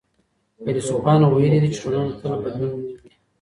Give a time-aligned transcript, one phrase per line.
[0.65, 2.93] فيلسوفانو ويلي دي چي ټولنه تل بدلون مومي.